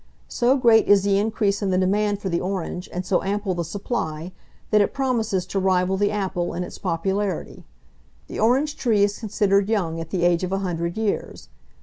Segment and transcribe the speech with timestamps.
[0.29, 3.63] So great is the increase in the demand for the orange, and so ample the
[3.63, 4.31] supply,
[4.71, 7.65] that it promises to rival the apple in its popularity.
[8.25, 11.49] The orange tree is considered young at the age of a hundred years.